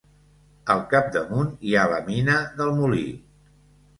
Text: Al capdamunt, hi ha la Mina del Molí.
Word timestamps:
Al 0.75 0.79
capdamunt, 0.93 1.51
hi 1.67 1.77
ha 1.81 1.85
la 1.93 2.01
Mina 2.09 2.37
del 2.61 2.75
Molí. 2.79 3.05